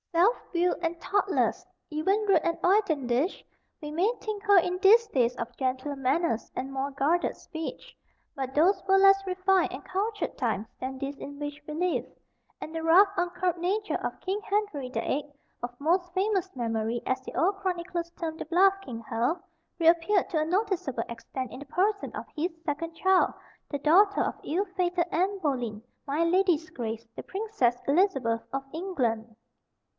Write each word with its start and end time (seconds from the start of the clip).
Self 0.11 0.35
willed 0.53 0.79
and 0.81 0.99
thoughtless 0.99 1.65
even 1.91 2.25
rude 2.27 2.41
and 2.43 2.57
hoydenish 2.63 3.45
we 3.81 3.91
may 3.91 4.11
think 4.19 4.43
her 4.43 4.57
in 4.57 4.79
these 4.79 5.07
days 5.07 5.35
of 5.35 5.55
gentler 5.57 5.95
manners 5.95 6.51
and 6.55 6.73
more 6.73 6.89
guarded 6.91 7.35
speech. 7.37 7.95
But 8.35 8.55
those 8.55 8.83
were 8.87 8.97
less 8.97 9.23
refined 9.27 9.71
and 9.71 9.85
cultured 9.85 10.37
times 10.37 10.67
than 10.79 10.97
these 10.97 11.17
in 11.17 11.39
which 11.39 11.61
we 11.67 11.75
live; 11.75 12.05
and 12.59 12.73
the 12.75 12.83
rough, 12.83 13.07
uncurbed 13.15 13.59
nature 13.59 13.95
of 13.95 14.19
"Kinge 14.21 14.43
Henrye 14.43 14.91
the 14.91 15.01
viii. 15.01 15.31
of 15.61 15.79
Most 15.79 16.11
Famous 16.13 16.49
Memorye," 16.55 17.03
as 17.05 17.21
the 17.21 17.35
old 17.35 17.57
chronicles 17.57 18.09
term 18.19 18.35
the 18.37 18.45
"bluff 18.45 18.73
King 18.81 19.01
Hal," 19.07 19.41
reappeared 19.79 20.29
to 20.31 20.39
a 20.39 20.45
noticeable 20.45 21.03
extent 21.09 21.51
in 21.51 21.59
the 21.59 21.65
person 21.67 22.11
of 22.15 22.25
his 22.35 22.51
second 22.65 22.95
child, 22.95 23.33
the 23.69 23.79
daughter 23.79 24.21
of 24.21 24.35
ill 24.43 24.65
fated 24.75 25.05
Anne 25.11 25.37
Boleyn 25.39 25.81
"my 26.07 26.23
ladye's 26.23 26.69
grace" 26.71 27.07
the 27.15 27.23
Princess 27.23 27.77
Elizabeth 27.87 28.41
of 28.51 28.63
England. 28.73 29.35